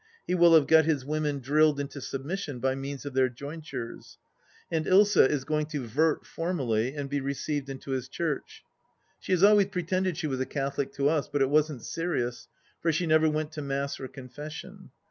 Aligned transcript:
He 0.25 0.33
will 0.33 0.55
have 0.55 0.65
got 0.65 0.85
his 0.85 1.05
women 1.05 1.37
drilled 1.41 1.79
into 1.79 2.01
submission 2.01 2.57
by 2.59 2.73
means 2.73 3.05
of 3.05 3.13
their 3.13 3.29
jointures. 3.29 4.17
And 4.71 4.87
Ilsa 4.87 5.29
is 5.29 5.43
going 5.43 5.67
to" 5.67 5.85
vert" 5.97 6.25
formally, 6.25 6.95
and 6.95 7.07
be 7.07 7.19
received 7.21 7.69
into 7.69 7.91
his 7.91 8.09
Church. 8.09 8.63
She 9.19 9.31
has 9.31 9.43
always 9.43 9.67
pretended 9.67 10.17
she 10.17 10.25
was 10.25 10.39
a 10.39 10.47
Catholic 10.47 10.91
to 10.93 11.07
us, 11.07 11.27
but 11.27 11.43
it 11.43 11.51
wasn't 11.51 11.83
serious, 11.85 12.47
for 12.81 12.91
she 12.91 13.05
never 13.05 13.29
went 13.29 13.51
to 13.51 13.61
Mass 13.61 13.99
or 13.99 14.07
Confession. 14.07 14.89